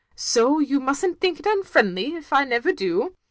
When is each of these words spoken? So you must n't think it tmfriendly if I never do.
So 0.15 0.57
you 0.57 0.79
must 0.79 1.05
n't 1.05 1.19
think 1.19 1.39
it 1.39 1.45
tmfriendly 1.45 2.17
if 2.17 2.33
I 2.33 2.43
never 2.43 2.71
do. 2.73 3.13